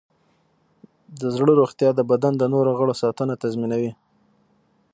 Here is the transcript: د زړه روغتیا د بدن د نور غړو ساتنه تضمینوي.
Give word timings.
د 1.19 1.21
زړه 1.35 1.53
روغتیا 1.59 1.89
د 1.95 2.01
بدن 2.11 2.33
د 2.37 2.43
نور 2.53 2.65
غړو 2.79 2.93
ساتنه 3.03 3.33
تضمینوي. 3.43 3.91